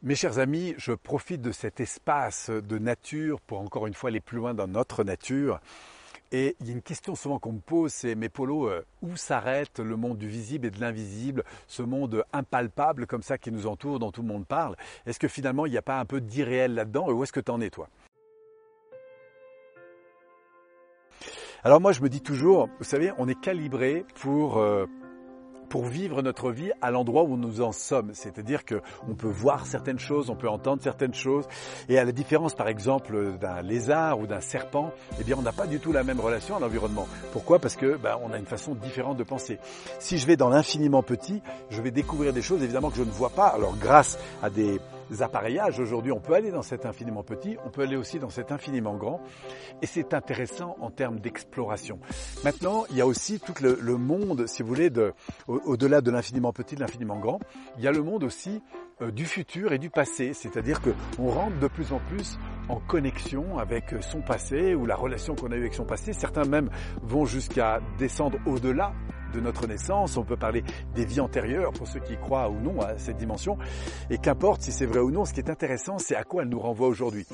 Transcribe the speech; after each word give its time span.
Mes 0.00 0.14
chers 0.14 0.38
amis, 0.38 0.76
je 0.78 0.92
profite 0.92 1.42
de 1.42 1.50
cet 1.50 1.80
espace 1.80 2.50
de 2.50 2.78
nature 2.78 3.40
pour 3.40 3.58
encore 3.58 3.88
une 3.88 3.94
fois 3.94 4.10
aller 4.10 4.20
plus 4.20 4.36
loin 4.36 4.54
dans 4.54 4.68
notre 4.68 5.02
nature. 5.02 5.58
Et 6.30 6.54
il 6.60 6.68
y 6.68 6.70
a 6.70 6.72
une 6.72 6.82
question 6.82 7.16
souvent 7.16 7.40
qu'on 7.40 7.54
me 7.54 7.60
pose, 7.60 7.92
c'est 7.92 8.14
mais 8.14 8.28
Polo, 8.28 8.68
euh, 8.68 8.84
où 9.02 9.16
s'arrête 9.16 9.80
le 9.80 9.96
monde 9.96 10.16
du 10.16 10.28
visible 10.28 10.66
et 10.66 10.70
de 10.70 10.80
l'invisible, 10.80 11.42
ce 11.66 11.82
monde 11.82 12.22
impalpable 12.32 13.08
comme 13.08 13.22
ça 13.22 13.38
qui 13.38 13.50
nous 13.50 13.66
entoure, 13.66 13.98
dont 13.98 14.12
tout 14.12 14.22
le 14.22 14.28
monde 14.28 14.46
parle? 14.46 14.76
Est-ce 15.04 15.18
que 15.18 15.26
finalement 15.26 15.66
il 15.66 15.72
n'y 15.72 15.78
a 15.78 15.82
pas 15.82 15.98
un 15.98 16.04
peu 16.04 16.20
d'irréel 16.20 16.74
là-dedans? 16.74 17.08
Et 17.08 17.12
où 17.12 17.24
est-ce 17.24 17.32
que 17.32 17.40
tu 17.40 17.50
en 17.50 17.60
es 17.60 17.70
toi? 17.70 17.88
Alors 21.64 21.80
moi 21.80 21.90
je 21.90 22.02
me 22.02 22.08
dis 22.08 22.20
toujours, 22.20 22.68
vous 22.78 22.84
savez, 22.84 23.10
on 23.18 23.26
est 23.26 23.40
calibré 23.40 24.04
pour... 24.20 24.58
Euh, 24.58 24.86
pour 25.68 25.84
vivre 25.84 26.22
notre 26.22 26.50
vie 26.50 26.70
à 26.80 26.90
l'endroit 26.90 27.24
où 27.24 27.36
nous 27.36 27.60
en 27.60 27.72
sommes. 27.72 28.10
C'est-à-dire 28.14 28.64
qu'on 28.64 29.14
peut 29.14 29.28
voir 29.28 29.66
certaines 29.66 29.98
choses, 29.98 30.30
on 30.30 30.36
peut 30.36 30.48
entendre 30.48 30.82
certaines 30.82 31.14
choses. 31.14 31.46
Et 31.88 31.98
à 31.98 32.04
la 32.04 32.12
différence, 32.12 32.54
par 32.54 32.68
exemple, 32.68 33.36
d'un 33.40 33.62
lézard 33.62 34.18
ou 34.20 34.26
d'un 34.26 34.40
serpent, 34.40 34.92
eh 35.20 35.24
bien, 35.24 35.36
on 35.38 35.42
n'a 35.42 35.52
pas 35.52 35.66
du 35.66 35.80
tout 35.80 35.92
la 35.92 36.04
même 36.04 36.20
relation 36.20 36.56
à 36.56 36.60
l'environnement. 36.60 37.06
Pourquoi? 37.32 37.58
Parce 37.58 37.76
que 37.76 37.96
ben, 37.96 38.18
on 38.22 38.32
a 38.32 38.38
une 38.38 38.46
façon 38.46 38.74
différente 38.74 39.16
de 39.16 39.24
penser. 39.24 39.58
Si 39.98 40.18
je 40.18 40.26
vais 40.26 40.36
dans 40.36 40.48
l'infiniment 40.48 41.02
petit, 41.02 41.42
je 41.70 41.82
vais 41.82 41.90
découvrir 41.90 42.32
des 42.32 42.42
choses 42.42 42.62
évidemment 42.62 42.90
que 42.90 42.96
je 42.96 43.02
ne 43.02 43.10
vois 43.10 43.30
pas. 43.30 43.48
Alors, 43.48 43.76
grâce 43.76 44.18
à 44.42 44.50
des 44.50 44.80
appareillages. 45.20 45.78
Aujourd'hui, 45.80 46.12
on 46.12 46.20
peut 46.20 46.34
aller 46.34 46.50
dans 46.50 46.62
cet 46.62 46.86
infiniment 46.86 47.22
petit, 47.22 47.56
on 47.64 47.70
peut 47.70 47.82
aller 47.82 47.96
aussi 47.96 48.18
dans 48.18 48.30
cet 48.30 48.52
infiniment 48.52 48.96
grand, 48.96 49.20
et 49.82 49.86
c'est 49.86 50.14
intéressant 50.14 50.76
en 50.80 50.90
termes 50.90 51.20
d'exploration. 51.20 51.98
Maintenant, 52.44 52.84
il 52.90 52.96
y 52.96 53.00
a 53.00 53.06
aussi 53.06 53.40
tout 53.40 53.54
le, 53.60 53.96
monde, 53.96 54.46
si 54.46 54.62
vous 54.62 54.68
voulez, 54.68 54.90
de, 54.90 55.12
au-delà 55.46 56.00
de 56.00 56.10
l'infiniment 56.10 56.52
petit, 56.52 56.74
de 56.74 56.80
l'infiniment 56.80 57.18
grand, 57.18 57.40
il 57.76 57.84
y 57.84 57.88
a 57.88 57.92
le 57.92 58.02
monde 58.02 58.24
aussi 58.24 58.62
euh, 59.00 59.10
du 59.10 59.24
futur 59.24 59.72
et 59.72 59.78
du 59.78 59.90
passé, 59.90 60.32
c'est-à-dire 60.34 60.80
qu'on 60.80 61.30
rentre 61.30 61.58
de 61.58 61.68
plus 61.68 61.92
en 61.92 62.00
plus 62.00 62.38
en 62.68 62.80
connexion 62.80 63.58
avec 63.58 63.94
son 64.00 64.20
passé 64.20 64.74
ou 64.74 64.86
la 64.86 64.96
relation 64.96 65.34
qu'on 65.34 65.52
a 65.52 65.56
eue 65.56 65.60
avec 65.60 65.74
son 65.74 65.84
passé. 65.84 66.12
Certains 66.12 66.44
même 66.44 66.68
vont 67.02 67.24
jusqu'à 67.24 67.80
descendre 67.98 68.38
au-delà 68.46 68.92
de 69.32 69.40
notre 69.40 69.66
naissance, 69.66 70.16
on 70.16 70.24
peut 70.24 70.36
parler 70.36 70.64
des 70.94 71.04
vies 71.04 71.20
antérieures 71.20 71.72
pour 71.72 71.86
ceux 71.86 72.00
qui 72.00 72.16
croient 72.16 72.48
ou 72.48 72.60
non 72.60 72.80
à 72.80 72.98
cette 72.98 73.16
dimension. 73.16 73.58
Et 74.10 74.18
qu'importe 74.18 74.62
si 74.62 74.72
c'est 74.72 74.86
vrai 74.86 75.00
ou 75.00 75.10
non, 75.10 75.24
ce 75.24 75.32
qui 75.32 75.40
est 75.40 75.50
intéressant, 75.50 75.98
c'est 75.98 76.16
à 76.16 76.24
quoi 76.24 76.42
elle 76.42 76.48
nous 76.48 76.60
renvoie 76.60 76.88
aujourd'hui. 76.88 77.26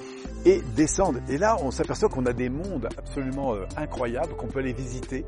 Et 0.44 0.62
descendre. 0.76 1.20
Et 1.28 1.38
là, 1.38 1.56
on 1.62 1.70
s'aperçoit 1.70 2.08
qu'on 2.08 2.26
a 2.26 2.32
des 2.32 2.48
mondes 2.48 2.88
absolument 2.98 3.54
euh, 3.54 3.66
incroyables, 3.76 4.34
qu'on 4.36 4.46
peut 4.48 4.60
aller 4.60 4.72
visiter. 4.72 5.24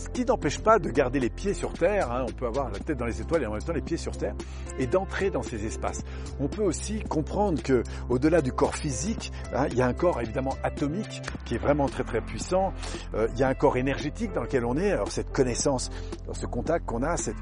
Ce 0.00 0.08
qui 0.08 0.24
n'empêche 0.24 0.58
pas 0.58 0.78
de 0.78 0.88
garder 0.88 1.20
les 1.20 1.28
pieds 1.28 1.52
sur 1.52 1.74
terre, 1.74 2.10
hein. 2.10 2.24
on 2.26 2.32
peut 2.32 2.46
avoir 2.46 2.70
la 2.70 2.78
tête 2.78 2.96
dans 2.96 3.04
les 3.04 3.20
étoiles 3.20 3.42
et 3.42 3.46
en 3.46 3.52
même 3.52 3.62
temps 3.62 3.74
les 3.74 3.82
pieds 3.82 3.98
sur 3.98 4.16
terre, 4.16 4.34
et 4.78 4.86
d'entrer 4.86 5.28
dans 5.28 5.42
ces 5.42 5.66
espaces. 5.66 6.02
On 6.40 6.48
peut 6.48 6.62
aussi 6.62 7.00
comprendre 7.02 7.62
que, 7.62 7.82
au-delà 8.08 8.40
du 8.40 8.50
corps 8.50 8.76
physique, 8.76 9.30
hein, 9.54 9.66
il 9.70 9.76
y 9.76 9.82
a 9.82 9.86
un 9.86 9.92
corps 9.92 10.18
évidemment 10.22 10.56
atomique 10.62 11.20
qui 11.44 11.54
est 11.54 11.58
vraiment 11.58 11.86
très 11.86 12.04
très 12.04 12.22
puissant. 12.22 12.72
Euh, 13.14 13.28
il 13.34 13.40
y 13.40 13.42
a 13.42 13.48
un 13.48 13.54
corps 13.54 13.76
énergétique 13.76 14.32
dans 14.32 14.42
lequel 14.42 14.64
on 14.64 14.78
est. 14.78 14.90
Alors 14.90 15.12
cette 15.12 15.32
connaissance, 15.32 15.89
ce 16.32 16.46
contact 16.46 16.86
qu'on 16.86 17.02
a, 17.02 17.16
cette, 17.16 17.36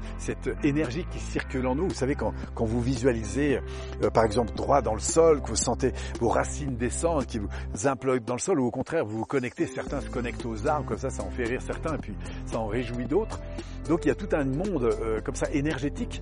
énergie 0.63 1.05
qui 1.11 1.19
circule 1.19 1.67
en 1.67 1.75
nous. 1.75 1.87
Vous 1.87 1.93
savez 1.93 2.15
quand, 2.15 2.33
quand 2.55 2.65
vous 2.65 2.81
visualisez, 2.81 3.59
euh, 4.03 4.09
par 4.09 4.25
exemple 4.25 4.53
droit 4.55 4.81
dans 4.81 4.93
le 4.93 4.99
sol, 4.99 5.41
que 5.41 5.49
vous 5.49 5.55
sentez 5.55 5.93
vos 6.19 6.29
racines 6.29 6.75
descendre, 6.75 7.25
qui 7.25 7.39
vous 7.39 7.87
implodent 7.87 8.25
dans 8.25 8.35
le 8.35 8.39
sol, 8.39 8.59
ou 8.59 8.65
au 8.65 8.71
contraire 8.71 9.05
vous 9.05 9.19
vous 9.19 9.25
connectez, 9.25 9.67
certains 9.67 10.01
se 10.01 10.09
connectent 10.09 10.45
aux 10.45 10.67
arbres, 10.67 10.87
comme 10.87 10.97
ça 10.97 11.09
ça 11.09 11.23
en 11.23 11.29
fait 11.29 11.45
rire 11.45 11.61
certains, 11.61 11.95
et 11.95 11.99
puis 11.99 12.15
ça 12.45 12.59
en 12.59 12.67
réjouit 12.67 13.05
d'autres. 13.05 13.39
Donc 13.87 14.05
il 14.05 14.09
y 14.09 14.11
a 14.11 14.15
tout 14.15 14.29
un 14.33 14.45
monde 14.45 14.83
euh, 14.83 15.21
comme 15.21 15.35
ça 15.35 15.49
énergétique 15.51 16.21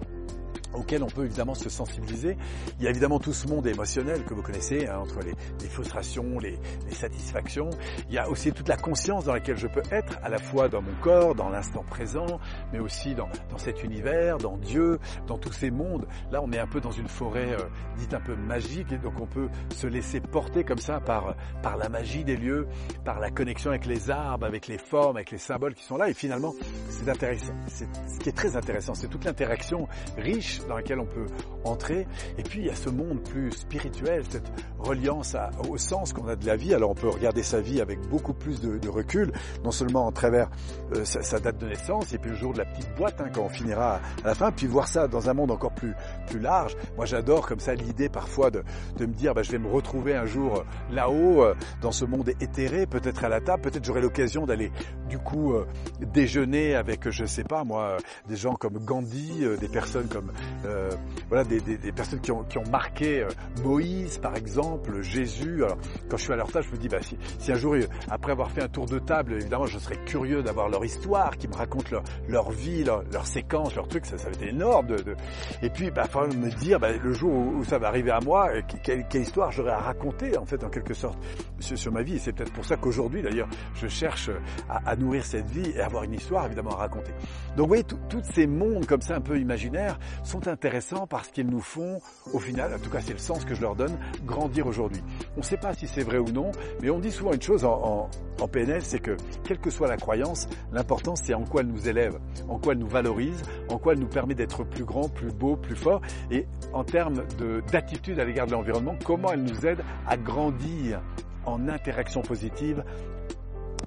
auquel 0.74 1.04
on 1.04 1.08
peut 1.08 1.26
évidemment 1.26 1.56
se 1.56 1.70
sensibiliser. 1.70 2.38
Il 2.80 2.84
y 2.84 2.88
a 2.88 2.90
évidemment 2.90 3.20
tout 3.20 3.34
ce 3.34 3.48
monde 3.48 3.66
émotionnel 3.68 4.24
que 4.24 4.34
vous 4.34 4.42
connaissez, 4.42 4.88
hein, 4.88 5.00
entre 5.00 5.20
les, 5.22 5.68
frustrations, 5.68 6.40
les, 6.40 6.60
satisfactions. 6.92 7.70
Il 8.10 8.16
y 8.16 8.18
a 8.18 8.30
aussi 8.30 8.52
toute 8.52 8.68
la 8.68 8.78
conscience 8.78 9.26
dans 9.26 9.34
laquelle 9.34 9.58
je 9.58 9.68
peux 9.68 9.84
être, 9.92 10.18
à 10.24 10.30
la 10.30 10.40
fois 10.40 10.70
dans 10.70 10.82
mon 10.82 10.94
corps, 11.02 11.36
dans 11.36 11.50
l'instant 11.50 11.84
présent, 11.84 12.40
mais 12.74 12.80
aussi 12.80 13.14
dans, 13.16 13.30
cet 13.58 13.84
univers, 13.84 14.38
dans 14.38 14.58
Dieu, 14.58 15.00
dans 15.28 15.38
tous 15.38 15.54
ces 15.54 15.72
mondes. 15.72 16.08
Là, 16.32 16.42
on 16.44 16.52
est 16.52 16.60
un 16.60 16.68
peu 16.68 16.82
dans 16.82 16.92
une 16.92 17.08
forêt 17.08 17.54
euh, 17.54 17.64
dite 17.98 18.14
un 18.14 18.20
peu 18.20 18.36
magique, 18.36 18.92
et 18.92 18.98
donc 18.98 19.20
on 19.20 19.28
peut 19.28 19.50
se 19.76 19.88
laisser 19.88 20.20
porter 20.20 20.64
comme 20.64 20.80
ça 20.80 21.00
par, 21.00 21.36
par 21.62 21.78
la 21.78 21.90
magie 21.90 22.24
des 22.24 22.36
lieux, 22.38 22.68
par 23.04 23.20
la 23.20 23.30
connexion 23.30 23.72
avec 23.72 23.86
les 23.86 24.10
arbres, 24.10 24.46
avec 24.46 24.68
les 24.68 24.78
formes, 24.78 25.18
avec 25.18 25.32
les 25.32 25.38
symboles 25.38 25.76
qui 25.76 25.84
sont 25.84 25.98
là. 25.98 26.10
Et 26.10 26.14
finalement, 26.14 26.54
c'est 26.90 27.10
intéressant. 27.10 27.54
Ce 27.68 28.20
qui 28.20 28.30
est 28.30 28.36
très 28.36 28.56
intéressant, 28.56 28.94
c'est 28.94 29.08
toute 29.08 29.26
l'interaction 29.26 29.88
riche 30.18 30.57
dans 30.68 30.76
laquelle 30.76 31.00
on 31.00 31.06
peut 31.06 31.26
entrer. 31.64 32.08
Et 32.38 32.44
puis 32.44 32.62
il 32.62 32.66
y 32.66 32.70
a 32.70 32.76
ce 32.76 32.90
monde 32.90 33.22
plus 33.22 33.52
spirituel, 33.52 34.24
cette 34.30 34.52
reliance 34.80 35.36
au 35.70 35.78
sens 35.78 36.14
qu'on 36.14 36.28
a 36.28 36.36
de 36.36 36.46
la 36.46 36.56
vie. 36.56 36.74
Alors 36.74 36.92
on 36.92 36.96
peut 36.96 37.10
regarder 37.10 37.44
sa 37.44 37.60
vie 37.60 37.82
avec 37.82 38.00
beaucoup 38.08 38.34
plus 38.34 38.62
de, 38.62 38.88
recul, 38.90 39.32
non 39.64 39.72
seulement 39.72 40.08
en 40.08 40.12
travers 40.12 40.50
euh, 40.96 41.04
sa, 41.04 41.40
date 41.40 41.58
de 41.58 41.68
naissance 41.68 42.14
et 42.14 42.18
puis 42.18 42.32
le 42.32 42.36
jour 42.36 42.54
de 42.54 42.60
la 42.60 42.66
petite 42.66 42.96
boîte 42.96 43.20
hein, 43.20 43.30
quand 43.34 43.42
on 43.42 43.50
finira 43.50 43.96
à 44.24 44.28
la 44.28 44.34
fin, 44.34 44.52
puis 44.52 44.66
voir 44.66 44.88
ça 44.88 45.08
dans 45.08 45.30
un 45.30 45.34
monde 45.34 45.52
encore 45.52 45.74
plus 45.74 45.94
plus 46.28 46.40
large. 46.40 46.76
Moi 46.96 47.06
j'adore 47.06 47.48
comme 47.48 47.60
ça 47.60 47.74
l'idée 47.74 48.10
parfois 48.10 48.50
de, 48.50 48.64
de 48.98 49.06
me 49.06 49.14
dire 49.14 49.34
bah, 49.34 49.44
je 49.44 49.52
vais 49.52 49.58
me 49.58 49.70
retrouver 49.70 50.16
un 50.16 50.26
jour 50.26 50.58
euh, 50.58 50.64
là-haut 50.92 51.44
euh, 51.44 51.54
dans 51.82 51.92
ce 51.92 52.06
monde 52.06 52.30
éthéré, 52.40 52.86
peut-être 52.86 53.24
à 53.24 53.30
la 53.30 53.42
table, 53.42 53.64
peut-être 53.64 53.84
j'aurai 53.84 54.02
l'occasion 54.02 54.46
d'aller 54.46 54.72
du 55.10 55.18
coup 55.18 55.54
déjeuner 56.02 56.76
avec 56.76 57.10
je 57.10 57.26
sais 57.26 57.44
pas 57.44 57.64
moi 57.64 57.98
des 58.28 58.36
gens 58.36 58.54
comme 58.54 58.80
Gandhi, 58.80 59.46
des 59.60 59.68
personnes 59.68 60.08
comme 60.08 60.32
euh, 60.66 60.90
voilà, 61.30 61.44
des, 61.44 61.92
personnes 61.92 62.20
qui 62.22 62.32
ont, 62.32 62.46
marqué 62.72 63.22
euh, 63.22 63.28
Moïse, 63.64 64.18
par 64.18 64.36
exemple, 64.36 65.02
Jésus. 65.02 65.64
Alors, 65.64 65.78
quand 66.10 66.18
je 66.18 66.24
suis 66.24 66.34
à 66.34 66.36
leur 66.36 66.52
table, 66.52 66.66
je 66.70 66.76
me 66.76 66.78
dis, 66.78 66.88
bah, 66.88 67.00
si, 67.40 67.52
un 67.52 67.56
jour, 67.56 67.76
après 68.10 68.32
avoir 68.32 68.52
fait 68.52 68.64
un 68.64 68.68
tour 68.68 68.86
de 68.86 69.00
table, 69.00 69.34
évidemment, 69.34 69.66
je 69.66 69.80
serais 69.80 69.98
curieux 70.06 70.44
d'avoir 70.44 70.70
leur 70.70 70.84
histoire, 70.84 71.38
qui 71.38 71.48
me 71.48 71.54
racontent 71.54 72.02
leur, 72.28 72.52
vie, 72.52 72.84
leur, 72.84 73.04
leur, 73.12 73.26
séquence, 73.26 73.76
leur 73.76 73.88
truc, 73.88 74.06
ça, 74.06 74.18
ça 74.18 74.30
va 74.30 74.32
être 74.32 74.44
énorme. 74.44 74.88
De, 74.88 75.16
Et 75.62 75.70
puis, 75.70 75.92
bah, 75.92 76.06
faut 76.06 76.26
me 76.28 76.50
dire, 76.50 76.80
bah, 76.80 76.92
le 76.92 77.14
jour 77.14 77.32
où, 77.32 77.64
ça 77.64 77.78
va 77.78 77.88
arriver 77.88 78.12
à 78.12 78.20
moi, 78.20 78.50
euh, 78.54 78.62
quelle, 78.84 79.06
histoire 79.22 79.52
j'aurais 79.52 79.72
à 79.72 79.80
raconter, 79.80 80.38
en 80.38 80.46
fait, 80.46 80.64
en 80.64 80.70
quelque 80.70 80.94
sorte, 80.94 81.18
sur, 81.60 81.92
ma 81.92 82.02
vie. 82.02 82.16
Et 82.16 82.20
c'est 82.20 82.34
peut-être 82.34 82.54
pour 82.54 82.66
ça 82.66 82.78
qu'aujourd'hui, 82.78 83.22
d'ailleurs, 83.22 83.48
je 83.76 83.88
cherche 83.88 84.30
à, 84.70 84.96
nourrir 84.96 85.24
cette 85.26 85.50
vie 85.50 85.72
et 85.76 85.82
avoir 85.82 86.04
une 86.04 86.14
histoire, 86.14 86.46
évidemment, 86.46 86.72
à 86.72 86.78
raconter. 86.78 87.12
Donc, 87.56 87.66
vous 87.66 87.68
voyez, 87.68 87.84
tous 87.84 88.24
ces 88.24 88.48
mondes 88.48 88.86
comme 88.86 89.02
ça, 89.02 89.16
un 89.16 89.22
peu 89.22 89.40
imaginaires, 89.40 90.00
intéressants 90.46 91.08
parce 91.08 91.30
qu'ils 91.30 91.48
nous 91.48 91.62
font, 91.62 92.00
au 92.34 92.40
final, 92.40 92.74
en 92.74 92.80
tout 92.80 92.90
cas 92.90 93.02
c'est 93.02 93.14
le 93.14 93.20
sens 93.20 93.46
que 93.46 93.56
je 93.56 93.62
leur 93.62 93.76
donne, 93.76 93.98
grandir 94.26 94.68
aujourd'hui. 94.68 95.02
On 95.36 95.40
ne 95.40 95.46
sait 95.46 95.58
pas 95.58 95.74
si 95.74 95.88
c'est 95.88 96.04
vrai 96.04 96.18
ou 96.18 96.30
non, 96.30 96.52
mais 96.82 96.90
on 96.90 97.00
dit 97.00 97.12
souvent 97.12 97.34
une 97.34 97.42
chose 97.42 97.66
en, 97.66 98.10
PNL, 98.52 98.82
c'est 98.84 99.00
que 99.00 99.18
quelle 99.44 99.60
que 99.60 99.70
soit 99.70 99.88
la 99.88 99.98
croyance, 99.98 100.48
l'important 100.72 101.16
c'est 101.16 101.34
en 101.34 101.44
quoi 101.44 101.62
elle 101.62 101.68
nous 101.68 101.90
élève, 101.90 102.20
en 102.48 102.60
quoi 102.60 102.74
elle 102.74 102.80
nous 102.80 102.88
valorise, 102.88 103.42
en 103.70 103.78
quoi 103.78 103.94
elle 103.94 104.00
nous 104.00 104.08
permet 104.08 104.36
d'être 104.36 104.64
plus 104.64 104.86
grand, 104.86 105.10
plus 105.10 105.32
beau, 105.34 105.56
plus 105.56 105.76
fort, 105.76 106.02
et 106.32 106.46
en 106.74 106.84
termes 106.84 107.24
d'attitude 107.72 108.20
à 108.20 108.26
l'égard 108.26 108.48
de 108.48 108.52
l'environnement, 108.52 108.96
comment 109.04 109.32
elle 109.32 109.44
nous 109.44 109.66
aide 109.66 109.84
à 110.08 110.18
grandir 110.18 111.02
en 111.46 111.68
interaction 111.70 112.22
positive 112.22 112.84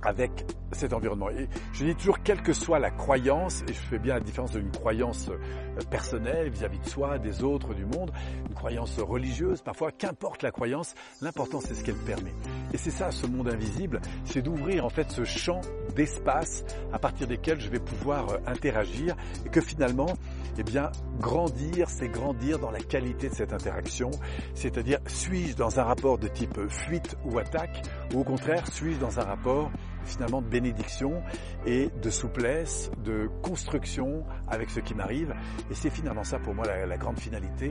avec 0.03 0.47
cet 0.73 0.93
environnement. 0.93 1.31
Et 1.31 1.49
je 1.73 1.85
dis 1.85 1.95
toujours, 1.95 2.23
quelle 2.23 2.43
que 2.43 2.53
soit 2.53 2.79
la 2.79 2.91
croyance, 2.91 3.63
et 3.69 3.73
je 3.73 3.79
fais 3.79 3.99
bien 3.99 4.15
la 4.15 4.21
différence 4.21 4.53
d'une 4.53 4.71
croyance 4.71 5.29
euh, 5.29 5.83
personnelle 5.91 6.49
vis-à-vis 6.51 6.79
de 6.79 6.87
soi, 6.89 7.19
des 7.19 7.43
autres, 7.43 7.75
du 7.75 7.85
monde, 7.85 8.13
une 8.49 8.55
croyance 8.55 8.99
religieuse, 8.99 9.63
parfois, 9.63 9.91
qu'importe 9.91 10.43
la 10.43 10.51
croyance, 10.51 10.95
l'important 11.21 11.61
c'est 11.61 11.75
ce 11.75 11.85
qu'elle 11.85 11.97
permet. 11.97 12.33
Et 12.73 12.77
c'est 12.77 12.91
ça, 12.91 13.11
ce 13.11 13.27
monde 13.27 13.49
invisible, 13.49 14.01
c'est 14.25 14.43
d'ouvrir 14.43 14.85
en 14.85 14.91
fait 14.91 15.11
ce 15.11 15.25
champ 15.25 15.61
d'espace 15.97 16.65
à 16.93 16.99
partir 16.99 17.27
desquels 17.27 17.61
je 17.61 17.69
vais 17.69 17.81
pouvoir 17.81 18.31
euh, 18.31 18.37
interagir 18.47 19.17
et 19.45 19.49
que 19.49 19.61
finalement, 19.61 20.15
eh 20.61 20.63
bien, 20.63 20.93
grandir, 21.19 21.89
c'est 21.89 22.09
grandir 22.09 22.59
dans 22.59 22.71
la 22.71 22.81
qualité 22.81 23.31
de 23.31 23.35
cette 23.35 23.55
interaction, 23.55 24.11
c'est-à-dire 24.55 24.99
suis-je 25.07 25.57
dans 25.57 25.81
un 25.81 25.85
rapport 25.85 26.19
de 26.19 26.29
type 26.29 26.61
fuite 26.69 27.17
ou 27.25 27.39
attaque, 27.39 27.83
ou 28.15 28.21
au 28.21 28.25
contraire, 28.25 28.67
suis-je 28.71 28.99
dans 28.99 29.19
un 29.19 29.25
rapport 29.25 29.71
finalement 30.05 30.43
de 30.43 30.49
bénédiction 30.49 31.23
et 31.65 31.89
de 32.03 32.11
souplesse, 32.11 32.91
de 33.03 33.31
construction 33.43 34.25
avec 34.49 34.69
ce 34.69 34.81
qui 34.81 34.95
m'arrive? 34.95 35.35
Et 35.71 35.75
c'est 35.75 35.89
finalement 35.89 36.25
ça 36.25 36.39
pour 36.39 36.55
moi 36.55 36.67
la, 36.67 36.99
grande 36.99 37.19
finalité. 37.19 37.71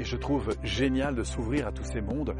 Et 0.00 0.04
je 0.04 0.16
trouve 0.16 0.56
génial 0.64 1.14
de 1.14 1.22
s'ouvrir 1.22 1.68
à 1.68 1.72
tous 1.72 1.84
ces 1.84 2.00
mondes. 2.00 2.34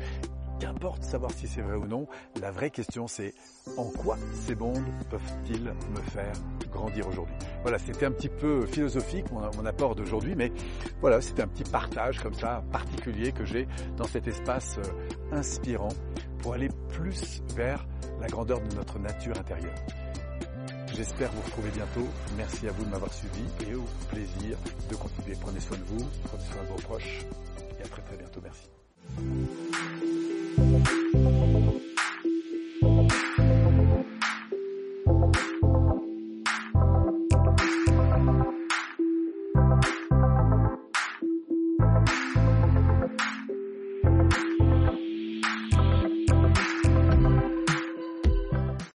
Qu'importe 0.60 1.02
savoir 1.02 1.32
si 1.32 1.48
c'est 1.48 1.60
vrai 1.60 1.76
ou 1.76 1.86
non, 1.86 2.06
la 2.40 2.50
vraie 2.50 2.70
question 2.70 3.06
c'est 3.06 3.34
en 3.76 3.84
quoi 3.84 4.16
ces 4.46 4.54
mondes 4.54 4.84
peuvent-ils 5.10 5.62
me 5.62 6.00
faire 6.10 6.32
grandir 6.70 7.08
aujourd'hui? 7.08 7.34
Voilà, 7.62 7.78
c'était 7.78 8.06
un 8.06 8.12
petit 8.12 8.28
peu 8.28 8.66
philosophique 8.66 9.26
mon, 9.32 9.66
apport 9.66 9.94
d'aujourd'hui, 9.94 10.34
mais 10.36 10.52
voilà, 11.00 11.20
c'était 11.20 11.42
un 11.42 11.48
petit 11.48 11.64
partage 11.64 12.20
comme 12.20 12.34
ça 12.34 12.62
particulier 12.70 13.32
que 13.32 13.44
j'ai 13.44 13.66
dans 13.96 14.06
cet 14.06 14.28
espace 14.28 14.78
euh, 14.78 15.36
inspirant 15.36 15.88
pour 16.38 16.54
aller 16.54 16.68
plus 16.90 17.42
vers 17.54 17.86
la 18.20 18.28
grandeur 18.28 18.60
de 18.60 18.74
notre 18.74 18.98
nature 18.98 19.36
intérieure. 19.38 19.74
J'espère 20.94 21.32
vous 21.32 21.42
retrouver 21.42 21.70
bientôt. 21.70 22.06
Merci 22.36 22.68
à 22.68 22.72
vous 22.72 22.84
de 22.84 22.90
m'avoir 22.90 23.12
suivi 23.12 23.42
et 23.68 23.74
au 23.74 23.84
plaisir 24.10 24.56
de 24.88 24.94
continuer. 24.94 25.36
Prenez 25.40 25.58
soin 25.58 25.76
de 25.76 25.84
vous, 25.84 26.06
prenez 26.24 26.44
soin 26.44 26.62
de 26.62 26.68
vos 26.68 26.76
proches 26.76 27.24
et 27.80 27.82
à 27.82 27.88
très 27.88 28.02
très 28.02 28.16
bientôt. 28.16 28.40